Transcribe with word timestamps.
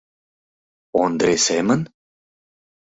Ондре 1.01 1.35
семын? 1.45 1.81